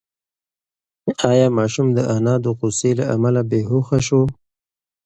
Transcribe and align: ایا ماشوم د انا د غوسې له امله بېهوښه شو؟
ایا 1.31 1.47
ماشوم 1.57 1.87
د 1.97 1.99
انا 2.15 2.35
د 2.43 2.45
غوسې 2.57 2.91
له 2.99 3.05
امله 3.15 3.41
بېهوښه 3.49 3.99
شو؟ 4.07 4.21